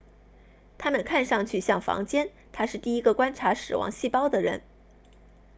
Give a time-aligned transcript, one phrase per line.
[0.79, 4.63] 它们看上去像房间他是第一个观察死亡细胞的人